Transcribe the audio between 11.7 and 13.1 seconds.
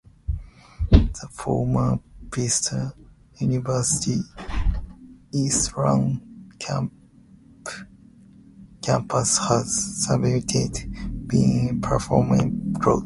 permanently closed.